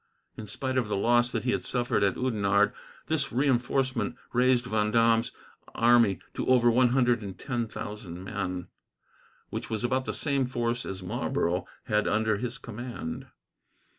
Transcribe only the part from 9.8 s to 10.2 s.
about the